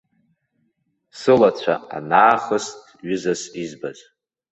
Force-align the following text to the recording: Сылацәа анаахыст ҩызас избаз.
Сылацәа 1.19 1.75
анаахыст 1.97 2.73
ҩызас 3.07 3.41
избаз. 3.63 3.99